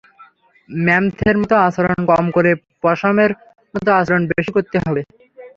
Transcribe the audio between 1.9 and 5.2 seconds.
কম করে পসামের মতো আচরণ বেশি করতে হবে।